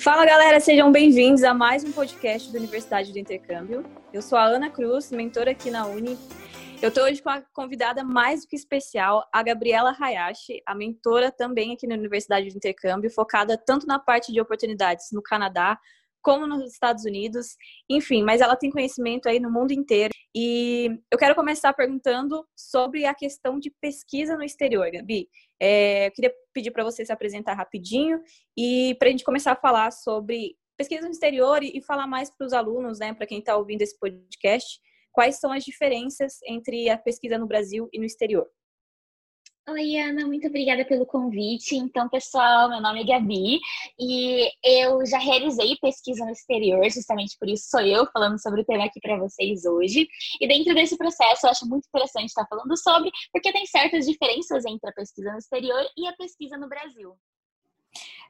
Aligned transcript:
Fala 0.00 0.24
galera, 0.24 0.60
sejam 0.60 0.92
bem-vindos 0.92 1.42
a 1.42 1.52
mais 1.52 1.82
um 1.82 1.90
podcast 1.90 2.52
da 2.52 2.58
Universidade 2.60 3.12
do 3.12 3.18
Intercâmbio. 3.18 3.84
Eu 4.12 4.22
sou 4.22 4.38
a 4.38 4.44
Ana 4.44 4.70
Cruz, 4.70 5.10
mentora 5.10 5.50
aqui 5.50 5.72
na 5.72 5.86
Uni. 5.86 6.16
Eu 6.80 6.90
estou 6.90 7.02
hoje 7.02 7.20
com 7.20 7.28
a 7.28 7.42
convidada 7.52 8.04
mais 8.04 8.42
do 8.42 8.46
que 8.46 8.54
especial, 8.54 9.28
a 9.32 9.42
Gabriela 9.42 9.96
Hayashi, 10.00 10.62
a 10.64 10.72
mentora 10.72 11.32
também 11.32 11.72
aqui 11.72 11.84
na 11.88 11.96
Universidade 11.96 12.48
do 12.48 12.56
Intercâmbio, 12.56 13.10
focada 13.10 13.58
tanto 13.58 13.88
na 13.88 13.98
parte 13.98 14.32
de 14.32 14.40
oportunidades 14.40 15.08
no 15.12 15.20
Canadá 15.20 15.76
como 16.22 16.46
nos 16.46 16.70
Estados 16.70 17.04
Unidos, 17.04 17.56
enfim, 17.88 18.22
mas 18.22 18.40
ela 18.40 18.54
tem 18.54 18.70
conhecimento 18.70 19.28
aí 19.28 19.40
no 19.40 19.50
mundo 19.50 19.72
inteiro. 19.72 20.12
E 20.34 20.90
eu 21.10 21.18
quero 21.18 21.34
começar 21.34 21.72
perguntando 21.72 22.46
sobre 22.54 23.04
a 23.04 23.14
questão 23.14 23.58
de 23.58 23.70
pesquisa 23.80 24.36
no 24.36 24.44
exterior, 24.44 24.90
Gabi. 24.90 25.28
É, 25.60 26.06
eu 26.06 26.12
queria 26.12 26.32
pedir 26.58 26.72
para 26.72 26.82
você 26.82 27.06
se 27.06 27.12
apresentar 27.12 27.54
rapidinho 27.54 28.20
e 28.56 28.96
para 28.98 29.06
a 29.06 29.10
gente 29.12 29.22
começar 29.22 29.52
a 29.52 29.56
falar 29.56 29.92
sobre 29.92 30.56
pesquisa 30.76 31.06
no 31.06 31.12
exterior 31.12 31.62
e, 31.62 31.80
falar 31.80 32.06
mais 32.06 32.30
para 32.30 32.46
os 32.46 32.52
alunos, 32.52 32.98
né, 32.98 33.14
para 33.14 33.26
quem 33.26 33.38
está 33.38 33.56
ouvindo 33.56 33.82
esse 33.82 33.96
podcast, 33.98 34.80
quais 35.12 35.38
são 35.38 35.52
as 35.52 35.64
diferenças 35.64 36.38
entre 36.46 36.90
a 36.90 36.98
pesquisa 36.98 37.38
no 37.38 37.46
Brasil 37.46 37.88
e 37.92 37.98
no 37.98 38.04
exterior. 38.04 38.46
Oi, 39.70 39.98
Ana, 39.98 40.26
muito 40.26 40.46
obrigada 40.46 40.82
pelo 40.86 41.04
convite. 41.04 41.76
Então, 41.76 42.08
pessoal, 42.08 42.70
meu 42.70 42.80
nome 42.80 43.02
é 43.02 43.04
Gabi 43.04 43.58
e 43.98 44.50
eu 44.64 45.04
já 45.04 45.18
realizei 45.18 45.76
pesquisa 45.76 46.24
no 46.24 46.30
exterior, 46.30 46.82
justamente 46.90 47.36
por 47.38 47.46
isso 47.50 47.68
sou 47.68 47.80
eu 47.80 48.06
falando 48.10 48.40
sobre 48.40 48.62
o 48.62 48.64
tema 48.64 48.86
aqui 48.86 48.98
para 48.98 49.18
vocês 49.18 49.66
hoje. 49.66 50.08
E 50.40 50.48
dentro 50.48 50.74
desse 50.74 50.96
processo, 50.96 51.44
eu 51.46 51.50
acho 51.50 51.68
muito 51.68 51.86
interessante 51.86 52.28
estar 52.28 52.46
falando 52.46 52.74
sobre, 52.78 53.10
porque 53.30 53.52
tem 53.52 53.66
certas 53.66 54.06
diferenças 54.06 54.64
entre 54.64 54.88
a 54.88 54.92
pesquisa 54.94 55.32
no 55.32 55.38
exterior 55.38 55.84
e 55.98 56.06
a 56.06 56.14
pesquisa 56.14 56.56
no 56.56 56.66
Brasil. 56.66 57.14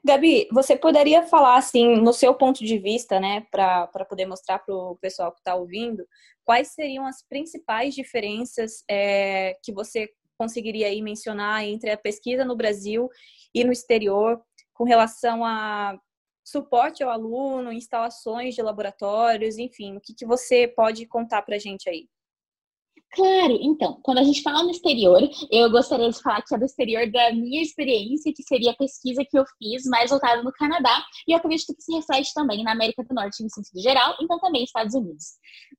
Gabi, 0.03 0.45
você 0.51 0.75
poderia 0.75 1.23
falar, 1.23 1.55
assim, 1.55 1.95
no 1.95 2.11
seu 2.11 2.33
ponto 2.33 2.65
de 2.65 2.77
vista, 2.77 3.17
né, 3.17 3.45
para 3.49 3.87
poder 4.09 4.25
mostrar 4.25 4.59
para 4.59 4.75
o 4.75 4.97
pessoal 4.97 5.31
que 5.31 5.39
está 5.39 5.55
ouvindo, 5.55 6.05
quais 6.43 6.73
seriam 6.73 7.05
as 7.05 7.21
principais 7.25 7.95
diferenças 7.95 8.83
é, 8.89 9.57
que 9.63 9.71
você 9.71 10.09
conseguiria 10.39 10.87
aí 10.87 11.01
mencionar 11.01 11.65
entre 11.65 11.91
a 11.91 11.97
pesquisa 11.97 12.45
no 12.45 12.55
Brasil 12.55 13.09
e 13.53 13.65
no 13.65 13.73
exterior 13.73 14.41
com 14.73 14.85
relação 14.85 15.43
a 15.43 15.99
suporte 16.41 17.03
ao 17.03 17.11
aluno, 17.11 17.73
instalações 17.73 18.55
de 18.55 18.61
laboratórios, 18.61 19.57
enfim, 19.57 19.97
o 19.97 20.01
que, 20.01 20.15
que 20.15 20.25
você 20.25 20.67
pode 20.67 21.05
contar 21.05 21.41
para 21.41 21.57
a 21.57 21.59
gente 21.59 21.89
aí? 21.89 22.07
Claro, 23.11 23.57
então, 23.59 23.99
quando 24.03 24.19
a 24.19 24.23
gente 24.23 24.43
fala 24.43 24.61
no 24.61 24.69
exterior, 24.69 25.19
eu 25.51 25.71
gostaria 25.71 26.11
de 26.11 26.21
falar 26.21 26.43
que 26.43 26.53
é 26.53 26.59
do 26.59 26.65
exterior 26.65 27.09
da 27.11 27.33
minha 27.33 27.59
experiência, 27.59 28.31
que 28.31 28.43
seria 28.43 28.69
a 28.69 28.75
pesquisa 28.75 29.25
que 29.25 29.37
eu 29.37 29.43
fiz, 29.57 29.83
mais 29.85 30.11
voltada 30.11 30.43
no 30.43 30.51
Canadá, 30.51 31.03
e 31.27 31.31
eu 31.31 31.37
acredito 31.37 31.73
que 31.75 31.81
se 31.81 31.91
reflete 31.91 32.31
também 32.35 32.63
na 32.63 32.71
América 32.71 33.03
do 33.03 33.15
Norte 33.15 33.41
no 33.41 33.49
sentido 33.49 33.81
geral, 33.81 34.15
então 34.21 34.39
também 34.39 34.63
Estados 34.63 34.93
Unidos. 34.93 35.25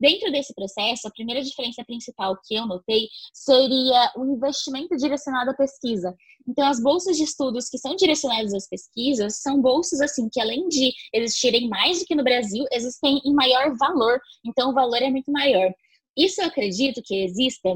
Dentro 0.01 0.33
desse 0.33 0.53
processo, 0.55 1.07
a 1.07 1.11
primeira 1.13 1.41
diferença 1.41 1.85
principal 1.85 2.37
que 2.45 2.57
eu 2.57 2.67
notei 2.67 3.07
seria 3.33 4.13
o 4.17 4.25
investimento 4.25 4.97
direcionado 4.97 5.51
à 5.51 5.55
pesquisa. 5.55 6.13
Então, 6.49 6.67
as 6.67 6.83
bolsas 6.83 7.17
de 7.17 7.23
estudos 7.23 7.69
que 7.69 7.79
são 7.79 7.95
direcionadas 7.95 8.53
às 8.53 8.69
pesquisas 8.69 9.41
são 9.41 9.63
bolsas, 9.63 10.01
assim, 10.01 10.29
que 10.29 10.41
além 10.41 10.67
de 10.67 10.93
existirem 11.15 11.69
mais 11.69 12.01
do 12.01 12.07
que 12.07 12.15
no 12.17 12.25
Brasil, 12.25 12.65
existem 12.73 13.21
em 13.25 13.33
maior 13.33 13.73
valor, 13.77 14.21
então 14.45 14.71
o 14.71 14.75
valor 14.75 15.01
é 15.01 15.11
muito 15.11 15.31
maior. 15.31 15.73
Isso 16.17 16.41
eu 16.41 16.47
acredito 16.47 17.01
que 17.05 17.25
exista 17.25 17.71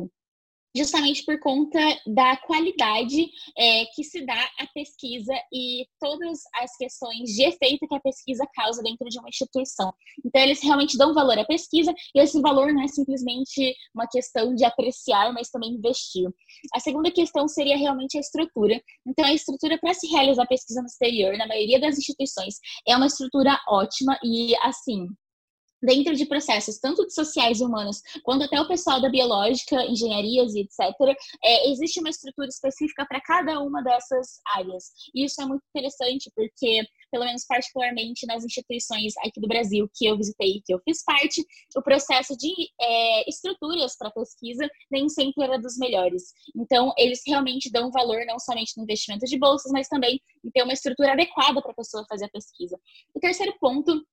justamente 0.76 1.24
por 1.24 1.38
conta 1.38 1.78
da 2.06 2.36
qualidade 2.38 3.30
é, 3.56 3.84
que 3.94 4.02
se 4.02 4.26
dá 4.26 4.50
à 4.58 4.66
pesquisa 4.74 5.32
e 5.52 5.86
todas 6.00 6.40
as 6.56 6.76
questões 6.76 7.30
de 7.30 7.44
efeito 7.44 7.86
que 7.86 7.94
a 7.94 8.00
pesquisa 8.00 8.44
causa 8.54 8.82
dentro 8.82 9.08
de 9.08 9.18
uma 9.18 9.28
instituição. 9.28 9.92
Então, 10.24 10.42
eles 10.42 10.60
realmente 10.62 10.98
dão 10.98 11.14
valor 11.14 11.38
à 11.38 11.44
pesquisa 11.44 11.94
e 12.14 12.20
esse 12.20 12.40
valor 12.40 12.72
não 12.72 12.82
é 12.82 12.88
simplesmente 12.88 13.74
uma 13.94 14.08
questão 14.08 14.54
de 14.54 14.64
apreciar, 14.64 15.32
mas 15.32 15.48
também 15.48 15.70
investir. 15.70 16.28
A 16.74 16.80
segunda 16.80 17.10
questão 17.10 17.46
seria 17.46 17.76
realmente 17.76 18.16
a 18.16 18.20
estrutura. 18.20 18.82
Então, 19.06 19.24
a 19.24 19.32
estrutura 19.32 19.78
para 19.78 19.94
se 19.94 20.08
realizar 20.08 20.46
pesquisa 20.46 20.80
no 20.80 20.86
exterior, 20.86 21.36
na 21.38 21.46
maioria 21.46 21.78
das 21.78 21.98
instituições, 21.98 22.56
é 22.86 22.96
uma 22.96 23.06
estrutura 23.06 23.56
ótima 23.68 24.18
e, 24.24 24.56
assim, 24.56 25.06
dentro 25.84 26.14
de 26.14 26.26
processos 26.26 26.78
tanto 26.78 27.06
de 27.06 27.14
sociais 27.14 27.60
e 27.60 27.64
humanos, 27.64 28.00
quanto 28.22 28.44
até 28.44 28.60
o 28.60 28.68
pessoal 28.68 29.00
da 29.00 29.08
biológica, 29.08 29.84
engenharias 29.84 30.54
e 30.54 30.60
etc., 30.60 31.16
é, 31.42 31.70
existe 31.70 32.00
uma 32.00 32.10
estrutura 32.10 32.48
específica 32.48 33.06
para 33.06 33.20
cada 33.20 33.60
uma 33.60 33.82
dessas 33.82 34.40
áreas. 34.54 34.84
E 35.14 35.24
isso 35.24 35.40
é 35.40 35.46
muito 35.46 35.62
interessante 35.68 36.30
porque, 36.34 36.86
pelo 37.10 37.24
menos 37.24 37.44
particularmente 37.46 38.26
nas 38.26 38.44
instituições 38.44 39.14
aqui 39.18 39.40
do 39.40 39.48
Brasil 39.48 39.88
que 39.94 40.06
eu 40.06 40.16
visitei 40.16 40.56
e 40.56 40.62
que 40.62 40.74
eu 40.74 40.80
fiz 40.84 41.02
parte, 41.04 41.44
o 41.76 41.82
processo 41.82 42.36
de 42.36 42.52
é, 42.80 43.28
estruturas 43.28 43.96
para 43.96 44.10
pesquisa 44.10 44.68
nem 44.90 45.08
sempre 45.08 45.44
era 45.44 45.58
dos 45.58 45.76
melhores. 45.76 46.32
Então, 46.56 46.92
eles 46.96 47.20
realmente 47.26 47.70
dão 47.70 47.90
valor 47.90 48.24
não 48.26 48.38
somente 48.38 48.72
no 48.76 48.84
investimento 48.84 49.26
de 49.26 49.38
bolsas, 49.38 49.70
mas 49.72 49.88
também 49.88 50.20
em 50.44 50.50
ter 50.50 50.62
uma 50.62 50.72
estrutura 50.72 51.12
adequada 51.12 51.60
para 51.60 51.72
a 51.72 51.74
pessoa 51.74 52.04
fazer 52.08 52.26
a 52.26 52.30
pesquisa. 52.30 52.78
O 53.14 53.20
terceiro 53.20 53.54
ponto 53.60 54.04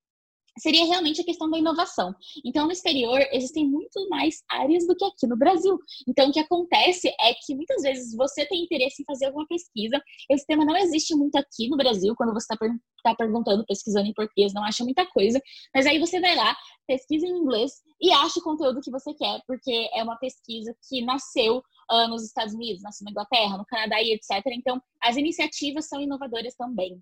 seria 0.62 0.86
realmente 0.86 1.22
a 1.22 1.26
questão 1.26 1.50
da 1.50 1.58
inovação. 1.58 2.14
Então, 2.46 2.66
no 2.66 2.72
exterior, 2.72 3.20
existem 3.32 3.68
muito 3.68 4.08
mais 4.10 4.44
áreas 4.50 4.86
do 4.86 4.96
que 4.96 5.04
aqui 5.04 5.28
no 5.28 5.36
Brasil. 5.36 5.78
Então, 6.08 6.30
o 6.30 6.32
que 6.32 6.40
acontece 6.40 7.08
é 7.20 7.34
que 7.34 7.56
muitas 7.56 7.82
vezes 7.82 8.16
você 8.16 8.46
tem 8.46 8.64
interesse 8.64 9.02
em 9.02 9.06
fazer 9.06 9.26
alguma 9.26 9.48
pesquisa, 9.48 10.02
esse 10.30 10.46
tema 10.46 10.64
não 10.64 10.78
existe 10.78 11.16
muito 11.16 11.36
aqui 11.36 11.68
no 11.68 11.78
Brasil, 11.78 12.14
quando 12.16 12.34
você 12.34 12.46
está 12.46 12.58
per 12.58 12.72
tá 13.04 13.16
perguntando, 13.16 13.66
pesquisando 13.66 14.06
em 14.08 14.14
português, 14.14 14.54
não 14.54 14.64
acha 14.64 14.84
muita 14.84 15.04
coisa, 15.08 15.42
mas 15.74 15.88
aí 15.88 15.98
você 15.98 16.22
vai 16.22 16.36
lá, 16.36 16.56
pesquisa 16.86 17.26
em 17.26 17.32
inglês 17.32 17.72
e 18.00 18.12
acha 18.12 18.40
o 18.40 18.44
conteúdo 18.44 18.80
que 18.80 18.92
você 18.92 19.12
quer, 19.16 19.42
porque 19.48 19.90
é 19.92 20.04
uma 20.04 20.18
pesquisa 20.18 20.72
que 20.88 21.04
nasceu 21.04 21.58
uh, 21.92 22.08
nos 22.10 22.24
Estados 22.24 22.54
Unidos, 22.54 22.84
nasceu 22.84 23.06
na 23.06 23.12
Inglaterra, 23.12 23.58
no 23.58 23.66
Canadá 23.66 24.00
e 24.02 24.14
etc. 24.14 24.46
Então, 24.54 24.80
as 25.02 25.18
iniciativas 25.18 25.88
são 25.88 26.00
inovadoras 26.00 26.54
também. 26.54 27.02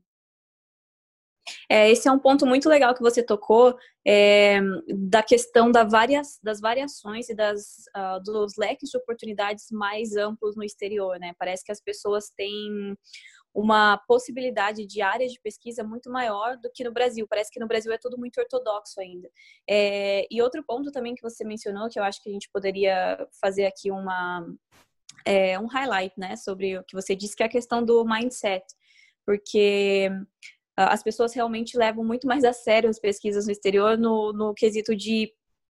É, 1.70 1.92
esse 1.92 2.08
é 2.08 2.12
um 2.12 2.18
ponto 2.18 2.48
muito 2.48 2.68
legal 2.68 2.96
que 2.96 3.02
você 3.02 3.22
tocou, 3.22 3.78
é, 4.06 4.60
da 4.88 5.22
questão 5.22 5.72
da 5.72 5.88
das 6.42 6.60
variações 6.60 7.30
e 7.30 7.36
das, 7.36 7.86
uh, 7.96 8.22
dos 8.24 8.58
leques 8.58 8.90
de 8.90 8.98
oportunidades 8.98 9.68
mais 9.72 10.16
amplos 10.16 10.56
no 10.56 10.64
exterior, 10.64 11.20
né? 11.20 11.34
Parece 11.38 11.64
que 11.64 11.72
as 11.72 11.80
pessoas 11.80 12.30
têm 12.32 12.98
uma 13.54 13.98
possibilidade 14.08 14.86
de 14.86 15.02
áreas 15.02 15.32
de 15.32 15.40
pesquisa 15.42 15.84
muito 15.84 16.10
maior 16.10 16.58
do 16.58 16.72
que 16.72 16.84
no 16.84 16.92
Brasil. 16.92 17.28
Parece 17.28 17.52
que 17.52 17.60
no 17.60 17.68
Brasil 17.68 17.92
é 17.92 17.98
tudo 17.98 18.18
muito 18.18 18.40
ortodoxo 18.40 19.00
ainda. 19.00 19.30
É, 19.70 20.26
e 20.30 20.42
outro 20.42 20.64
ponto 20.64 20.92
também 20.92 21.16
que 21.16 21.22
você 21.22 21.44
mencionou, 21.44 21.90
que 21.90 22.00
eu 22.00 22.04
acho 22.04 22.22
que 22.22 22.30
a 22.30 22.34
gente 22.34 22.50
poderia 22.52 23.28
fazer 23.42 23.66
aqui 23.66 23.92
uma, 23.92 24.48
é, 25.26 25.60
um 25.60 25.68
highlight, 25.68 26.14
né, 26.18 26.36
sobre 26.36 26.78
o 26.78 26.84
que 26.84 26.96
você 26.96 27.16
disse, 27.16 27.36
que 27.36 27.44
é 27.44 27.48
a 27.48 27.50
questão 27.50 27.84
do 27.84 28.06
mindset. 28.06 28.66
Porque 29.26 30.10
as 30.86 31.04
pessoas 31.04 31.34
realmente 31.34 31.78
levam 31.78 32.04
muito 32.04 32.28
mais 32.28 32.44
a 32.44 32.54
sério 32.54 32.90
as 32.90 33.00
pesquisas 33.00 33.46
no 33.46 33.52
exterior 33.52 33.98
no, 33.98 34.32
no 34.32 34.54
quesito 34.54 34.96
de 34.96 35.32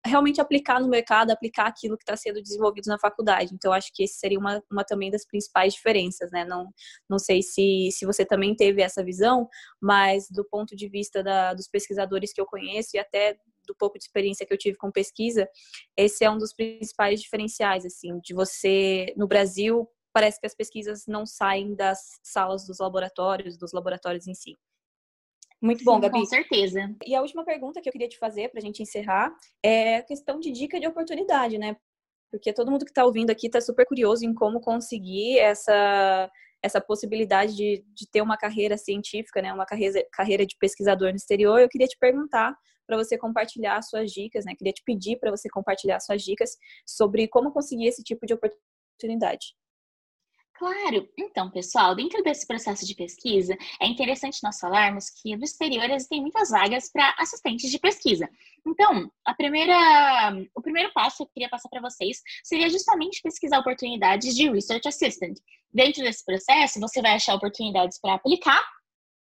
realmente 0.06 0.42
aplicar 0.42 0.82
no 0.82 0.90
mercado, 0.90 1.32
aplicar 1.32 1.68
aquilo 1.68 1.98
que 1.98 2.04
está 2.04 2.16
sendo 2.18 2.42
desenvolvido 2.42 2.88
na 2.88 3.00
faculdade. 3.00 3.54
Então, 3.54 3.72
acho 3.72 3.90
que 3.94 4.04
esse 4.04 4.16
seria 4.16 4.38
uma, 4.38 4.62
uma 4.70 4.84
também 4.84 5.10
das 5.10 5.26
principais 5.26 5.74
diferenças, 5.74 6.30
né? 6.32 6.44
Não, 6.44 6.70
não 7.10 7.18
sei 7.18 7.42
se, 7.42 7.90
se 7.92 8.06
você 8.06 8.26
também 8.26 8.54
teve 8.54 8.82
essa 8.82 9.04
visão, 9.04 9.48
mas 9.82 10.28
do 10.30 10.44
ponto 10.44 10.76
de 10.76 10.90
vista 10.90 11.24
da, 11.24 11.54
dos 11.54 11.70
pesquisadores 11.70 12.34
que 12.34 12.42
eu 12.42 12.46
conheço 12.46 12.90
e 12.96 13.00
até 13.00 13.38
do 13.66 13.74
pouco 13.74 13.98
de 13.98 14.04
experiência 14.04 14.46
que 14.46 14.54
eu 14.54 14.58
tive 14.58 14.78
com 14.78 14.92
pesquisa, 14.92 15.48
esse 15.96 16.26
é 16.26 16.30
um 16.30 16.38
dos 16.38 16.54
principais 16.54 17.22
diferenciais, 17.22 17.86
assim, 17.86 18.20
de 18.20 18.34
você, 18.34 19.14
no 19.16 19.26
Brasil, 19.26 19.88
parece 20.12 20.38
que 20.38 20.46
as 20.46 20.54
pesquisas 20.54 21.06
não 21.08 21.26
saem 21.26 21.74
das 21.74 22.00
salas 22.22 22.68
dos 22.68 22.80
laboratórios, 22.80 23.58
dos 23.58 23.72
laboratórios 23.72 24.28
em 24.28 24.34
si. 24.34 24.58
Muito 25.64 25.82
bom, 25.86 25.96
Sim, 25.96 26.02
Gabi. 26.02 26.20
Com 26.20 26.26
certeza. 26.26 26.94
E 27.08 27.16
a 27.16 27.22
última 27.22 27.46
pergunta 27.46 27.80
que 27.80 27.88
eu 27.88 27.94
queria 27.94 28.10
te 28.10 28.18
fazer 28.18 28.50
para 28.50 28.60
a 28.60 28.62
gente 28.62 28.84
encerrar 28.84 29.34
é 29.64 29.96
a 29.96 30.04
questão 30.04 30.38
de 30.38 30.52
dica 30.52 30.78
de 30.78 30.86
oportunidade, 30.86 31.58
né? 31.58 31.78
Porque 32.30 32.52
todo 32.52 32.70
mundo 32.70 32.84
que 32.84 32.92
está 32.92 33.06
ouvindo 33.06 33.30
aqui 33.30 33.48
está 33.48 33.62
super 33.62 33.86
curioso 33.86 34.26
em 34.26 34.34
como 34.34 34.60
conseguir 34.60 35.40
essa, 35.40 36.30
essa 36.62 36.82
possibilidade 36.82 37.56
de, 37.56 37.82
de 37.96 38.06
ter 38.12 38.22
uma 38.22 38.36
carreira 38.36 38.78
científica, 38.78 39.42
né? 39.42 39.54
Uma 39.54 39.66
carreira, 39.66 40.06
carreira 40.12 40.46
de 40.46 40.58
pesquisador 40.58 41.12
no 41.12 41.16
exterior. 41.16 41.62
Eu 41.62 41.70
queria 41.70 41.88
te 41.88 41.98
perguntar 41.98 42.54
para 42.86 42.98
você 42.98 43.18
compartilhar 43.18 43.82
suas 43.84 44.12
dicas, 44.12 44.44
né? 44.44 44.56
Queria 44.58 44.74
te 44.74 44.84
pedir 44.86 45.18
para 45.18 45.32
você 45.32 45.48
compartilhar 45.48 46.02
suas 46.02 46.22
dicas 46.22 46.58
sobre 46.86 47.26
como 47.30 47.54
conseguir 47.54 47.88
esse 47.88 48.04
tipo 48.04 48.26
de 48.26 48.34
oportunidade. 48.34 49.56
Claro. 50.56 51.10
Então, 51.18 51.50
pessoal, 51.50 51.96
dentro 51.96 52.22
desse 52.24 52.46
processo 52.46 52.86
de 52.86 52.96
pesquisa, 52.96 53.58
é 53.82 53.88
interessante 53.88 54.40
nós 54.44 54.60
falarmos 54.60 55.10
que 55.10 55.36
no 55.36 55.44
exterior 55.44 55.90
existem 55.90 56.22
muitas 56.22 56.52
vagas 56.52 56.92
para 56.92 57.16
assistentes 57.18 57.72
de 57.72 57.80
pesquisa. 57.80 58.30
Então, 58.66 59.12
a 59.26 59.34
primeira, 59.34 59.76
o 60.56 60.62
primeiro 60.62 60.94
passo 60.94 61.18
que 61.18 61.24
eu 61.24 61.30
queria 61.34 61.50
passar 61.50 61.70
para 61.70 61.82
vocês 61.82 62.22
seria 62.44 62.70
justamente 62.70 63.22
pesquisar 63.22 63.60
oportunidades 63.60 64.36
de 64.36 64.50
Research 64.50 64.88
Assistant. 64.88 65.38
Dentro 65.74 66.04
desse 66.04 66.24
processo, 66.24 66.80
você 66.80 67.02
vai 67.02 67.14
achar 67.16 67.34
oportunidades 67.34 68.00
para 68.00 68.14
aplicar 68.14 68.62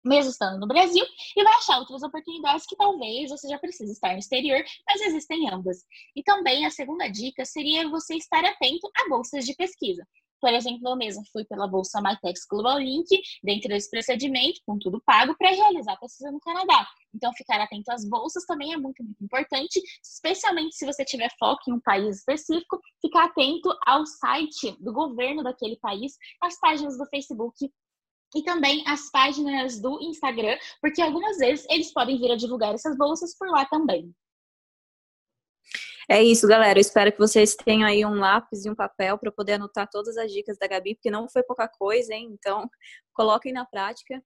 mesmo 0.03 0.31
estando 0.31 0.59
no 0.59 0.67
Brasil, 0.67 1.05
e 1.35 1.43
vai 1.43 1.53
achar 1.53 1.77
outras 1.77 2.01
oportunidades 2.03 2.65
que 2.65 2.75
talvez 2.75 3.29
você 3.29 3.47
já 3.47 3.59
precise 3.59 3.91
estar 3.91 4.13
no 4.13 4.19
exterior, 4.19 4.63
mas 4.87 5.01
existem 5.01 5.49
ambas. 5.49 5.85
E 6.15 6.23
também 6.23 6.65
a 6.65 6.71
segunda 6.71 7.07
dica 7.07 7.45
seria 7.45 7.87
você 7.87 8.15
estar 8.15 8.43
atento 8.43 8.89
a 8.97 9.09
bolsas 9.09 9.45
de 9.45 9.55
pesquisa. 9.55 10.03
Por 10.41 10.51
exemplo, 10.51 10.89
eu 10.89 10.95
mesma 10.95 11.23
fui 11.31 11.45
pela 11.45 11.67
Bolsa 11.67 12.01
MyTex 12.01 12.45
Global 12.49 12.79
Link, 12.79 13.07
dentro 13.43 13.69
desse 13.69 13.89
procedimento, 13.89 14.59
com 14.65 14.77
tudo 14.79 15.01
pago, 15.05 15.35
para 15.37 15.51
realizar 15.51 15.93
a 15.93 15.97
pesquisa 15.97 16.31
no 16.31 16.39
Canadá. 16.39 16.87
Então, 17.13 17.31
ficar 17.33 17.61
atento 17.61 17.91
às 17.91 18.03
bolsas 18.03 18.43
também 18.45 18.73
é 18.73 18.77
muito, 18.77 19.03
muito 19.03 19.23
importante, 19.23 19.79
especialmente 20.03 20.75
se 20.75 20.85
você 20.85 21.05
tiver 21.05 21.29
foco 21.37 21.61
em 21.69 21.73
um 21.73 21.79
país 21.79 22.17
específico, 22.17 22.79
ficar 22.99 23.25
atento 23.25 23.69
ao 23.85 24.05
site 24.05 24.75
do 24.79 24.91
governo 24.91 25.43
daquele 25.43 25.77
país, 25.77 26.13
às 26.41 26.59
páginas 26.59 26.97
do 26.97 27.05
Facebook 27.05 27.71
e 28.33 28.43
também 28.43 28.83
as 28.87 29.11
páginas 29.11 29.79
do 29.79 30.01
Instagram, 30.01 30.57
porque 30.81 31.01
algumas 31.01 31.37
vezes 31.37 31.65
eles 31.69 31.93
podem 31.93 32.17
vir 32.17 32.31
a 32.31 32.37
divulgar 32.37 32.73
essas 32.73 32.97
bolsas 32.97 33.37
por 33.37 33.49
lá 33.49 33.65
também. 33.65 34.13
É 36.11 36.21
isso, 36.21 36.45
galera. 36.45 36.77
Eu 36.77 36.81
espero 36.81 37.09
que 37.09 37.17
vocês 37.17 37.55
tenham 37.55 37.87
aí 37.87 38.05
um 38.05 38.15
lápis 38.15 38.65
e 38.65 38.69
um 38.69 38.75
papel 38.75 39.17
para 39.17 39.31
poder 39.31 39.53
anotar 39.53 39.87
todas 39.89 40.17
as 40.17 40.29
dicas 40.29 40.57
da 40.57 40.67
Gabi, 40.67 40.93
porque 40.93 41.09
não 41.09 41.29
foi 41.29 41.41
pouca 41.41 41.69
coisa, 41.69 42.13
hein? 42.13 42.27
Então, 42.33 42.69
coloquem 43.13 43.53
na 43.53 43.63
prática. 43.63 44.21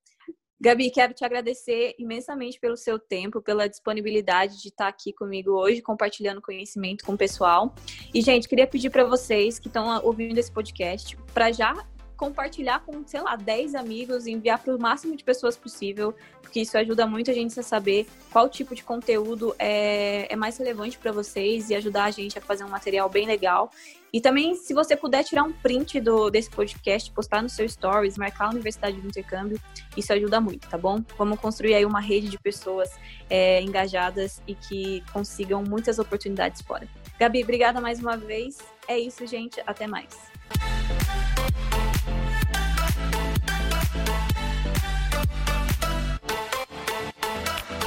Gabi, 0.60 0.90
quero 0.90 1.14
te 1.14 1.24
agradecer 1.24 1.94
imensamente 2.00 2.60
pelo 2.60 2.76
seu 2.76 2.98
tempo, 2.98 3.40
pela 3.40 3.70
disponibilidade 3.70 4.64
de 4.64 4.70
estar 4.70 4.88
aqui 4.88 5.14
comigo 5.14 5.52
hoje, 5.52 5.80
compartilhando 5.80 6.42
conhecimento 6.42 7.06
com 7.06 7.14
o 7.14 7.18
pessoal. 7.18 7.72
E, 8.12 8.20
gente, 8.20 8.50
queria 8.50 8.66
pedir 8.66 8.90
para 8.90 9.04
vocês 9.04 9.60
que 9.60 9.68
estão 9.68 10.04
ouvindo 10.04 10.40
esse 10.40 10.52
podcast 10.52 11.16
para 11.36 11.52
já 11.52 11.88
compartilhar 12.16 12.80
com, 12.86 13.06
sei 13.06 13.22
lá, 13.22 13.36
10 13.36 13.76
amigos, 13.76 14.28
enviar 14.28 14.60
para 14.60 14.76
o 14.76 14.80
máximo 14.80 15.16
de 15.16 15.24
pessoas 15.24 15.58
possível, 15.58 16.14
porque 16.42 16.62
isso 16.62 16.78
ajuda 16.78 17.06
muito 17.06 17.30
a 17.30 17.34
gente 17.34 17.60
a 17.60 17.64
saber 17.64 18.08
qual 18.32 18.50
tipo 18.50 18.74
de 18.74 18.84
conteúdo 18.84 19.56
é, 19.60 20.32
é 20.32 20.36
mais 20.36 20.58
relevante 20.58 20.98
para 20.98 21.12
vocês 21.12 21.70
e 21.70 21.76
ajudar 21.76 22.06
a 22.06 22.12
gente 22.12 22.38
a 22.38 22.42
fazer 22.42 22.64
um 22.64 22.70
material 22.70 23.10
bem 23.10 23.26
legal. 23.26 23.70
E 24.14 24.22
também, 24.22 24.56
se 24.56 24.74
você 24.74 24.96
puder 24.96 25.26
tirar 25.26 25.44
um 25.44 25.52
print 25.52 26.00
do, 26.00 26.30
desse 26.30 26.50
podcast, 26.50 27.12
postar 27.12 27.44
no 27.44 27.50
seu 27.50 27.68
stories, 27.68 28.18
marcar 28.18 28.46
a 28.46 28.50
Universidade 28.52 29.02
do 29.02 29.08
Intercâmbio, 29.08 29.60
isso 29.98 30.14
ajuda 30.14 30.40
muito, 30.40 30.70
tá 30.70 30.78
bom? 30.78 31.04
Vamos 31.18 31.38
construir 31.38 31.74
aí 31.74 31.86
uma 31.86 32.00
rede 32.00 32.30
de 32.30 32.40
pessoas 32.40 32.90
é, 33.30 33.62
engajadas 33.62 34.42
e 34.48 34.56
que 34.56 35.04
consigam 35.12 35.64
muitas 35.64 36.00
oportunidades 36.00 36.62
fora. 36.62 36.88
Gabi, 37.20 37.44
obrigada 37.44 37.82
mais 37.82 38.00
uma 38.00 38.16
vez. 38.16 38.60
É 38.88 38.98
isso, 38.98 39.28
gente. 39.28 39.62
Até 39.66 39.86
mais. 39.88 40.35